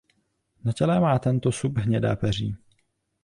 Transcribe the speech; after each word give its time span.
Na 0.63 0.73
těle 0.73 0.99
má 0.99 1.19
tento 1.19 1.51
sup 1.51 1.77
hnědé 1.77 2.15
peří. 2.15 2.55